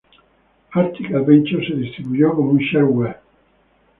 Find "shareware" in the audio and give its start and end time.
2.57-3.19